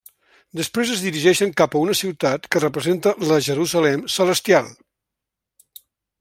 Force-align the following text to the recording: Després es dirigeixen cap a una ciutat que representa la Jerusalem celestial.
Després 0.59 0.93
es 0.95 1.03
dirigeixen 1.07 1.53
cap 1.61 1.77
a 1.77 1.81
una 1.87 1.97
ciutat 1.99 2.49
que 2.55 2.63
representa 2.65 3.15
la 3.33 3.39
Jerusalem 3.49 4.09
celestial. 4.17 4.73